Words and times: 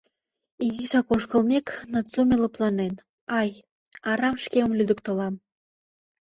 Изишак 0.65 1.07
ошкылмек, 1.15 1.67
Нацуме 1.91 2.35
лыпланен: 2.41 2.93
«Ай, 3.39 3.49
арам 4.09 4.35
шкемым 4.43 4.73
лӱдыктылам... 4.79 5.35